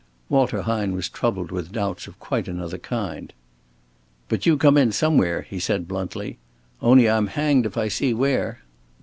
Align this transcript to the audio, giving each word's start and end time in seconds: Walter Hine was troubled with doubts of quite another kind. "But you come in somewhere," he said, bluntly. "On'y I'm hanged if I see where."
Walter 0.29 0.63
Hine 0.63 0.95
was 0.95 1.07
troubled 1.09 1.51
with 1.51 1.71
doubts 1.71 2.07
of 2.07 2.17
quite 2.19 2.47
another 2.47 2.79
kind. 2.79 3.31
"But 4.29 4.47
you 4.47 4.57
come 4.57 4.75
in 4.75 4.91
somewhere," 4.91 5.43
he 5.43 5.59
said, 5.59 5.87
bluntly. 5.87 6.39
"On'y 6.81 7.07
I'm 7.07 7.27
hanged 7.27 7.67
if 7.67 7.77
I 7.77 7.87
see 7.87 8.11
where." 8.11 8.61